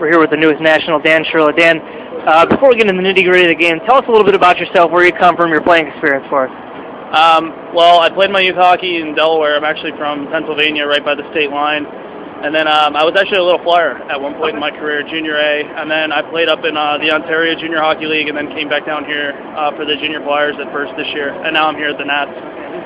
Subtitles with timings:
[0.00, 1.52] We're here with the newest national, Dan Sherla.
[1.52, 1.76] Dan,
[2.24, 4.24] uh, before we get into the nitty gritty of the game, tell us a little
[4.24, 6.52] bit about yourself, where you come from, your playing experience for us.
[7.12, 9.60] Um, well, I played my youth hockey in Delaware.
[9.60, 11.84] I'm actually from Pennsylvania, right by the state line.
[11.84, 15.04] And then um, I was actually a little flyer at one point in my career,
[15.04, 15.68] junior A.
[15.68, 18.72] And then I played up in uh, the Ontario Junior Hockey League, and then came
[18.72, 21.28] back down here uh, for the junior flyers at first this year.
[21.44, 22.32] And now I'm here at the Nats.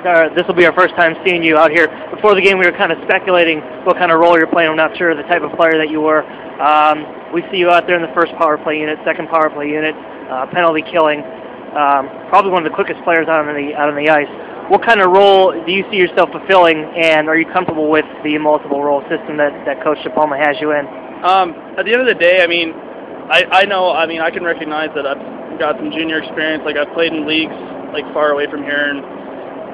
[0.04, 1.88] Uh, this will be our first time seeing you out here.
[2.14, 4.68] Before the game, we were kind of speculating what kind of role you're playing.
[4.68, 6.22] I'm not sure the type of player that you were.
[6.60, 9.68] Um, we see you out there in the first power play unit, second power play
[9.72, 9.96] unit,
[10.28, 11.24] uh, penalty killing.
[11.72, 14.30] Um, probably one of the quickest players out on the out on the ice
[14.68, 18.38] what kind of role do you see yourself fulfilling, and are you comfortable with the
[18.38, 20.86] multiple role system that, that Coach DePalma has you in?
[21.20, 24.30] Um, at the end of the day, I mean, I, I know, I mean, I
[24.30, 26.62] can recognize that I've got some junior experience.
[26.64, 27.52] Like, I've played in leagues,
[27.92, 29.04] like, far away from here, and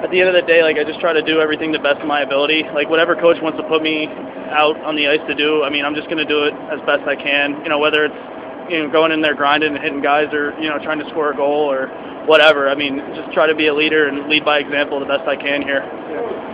[0.03, 2.01] at the end of the day, like, I just try to do everything the best
[2.01, 2.65] of my ability.
[2.75, 4.07] Like, whatever coach wants to put me
[4.51, 6.81] out on the ice to do, I mean, I'm just going to do it as
[6.87, 7.61] best I can.
[7.63, 8.21] You know, whether it's,
[8.73, 11.33] you know, going in there grinding and hitting guys or, you know, trying to score
[11.33, 11.89] a goal or
[12.27, 12.69] whatever.
[12.69, 15.37] I mean, just try to be a leader and lead by example the best I
[15.37, 15.83] can here.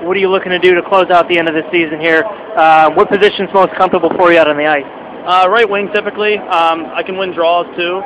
[0.05, 2.25] What are you looking to do to close out the end of the season here?
[2.25, 4.87] Uh, what position's most comfortable for you out on the ice?
[5.27, 6.39] Uh, right wing typically.
[6.39, 8.03] Um, I can win draws too.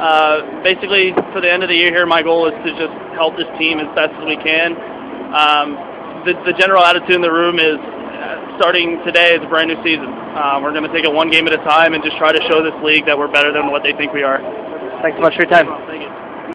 [0.00, 3.36] Uh, basically, for the end of the year here, my goal is to just help
[3.36, 4.72] this team as best as we can.
[5.34, 5.78] Um,
[6.24, 9.78] the, the general attitude in the room is uh, starting today is a brand new
[9.82, 10.10] season.
[10.36, 12.42] Um, we're going to take it one game at a time and just try to
[12.48, 14.38] show this league that we're better than what they think we are.
[15.02, 15.66] Thanks so much for your time.
[15.86, 16.19] Thank you.